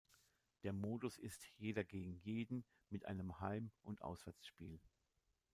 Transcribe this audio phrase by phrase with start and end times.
[0.63, 4.79] Der Modus ist jeder gegen jeden mit einem Heim- und Auswärtsspiel.